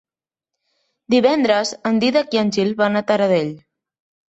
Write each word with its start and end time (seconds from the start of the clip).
Divendres 1.15 1.75
en 1.91 2.01
Dídac 2.05 2.35
i 2.39 2.41
en 2.43 2.51
Gil 2.59 2.75
van 2.83 3.03
a 3.03 3.07
Taradell. 3.13 3.55